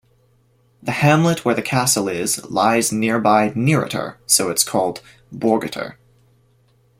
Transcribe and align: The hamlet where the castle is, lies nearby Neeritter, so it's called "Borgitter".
The 0.81 0.93
hamlet 0.93 1.45
where 1.45 1.53
the 1.53 1.61
castle 1.61 2.09
is, 2.09 2.43
lies 2.49 2.91
nearby 2.91 3.53
Neeritter, 3.55 4.15
so 4.25 4.49
it's 4.49 4.63
called 4.63 4.99
"Borgitter". 5.31 5.97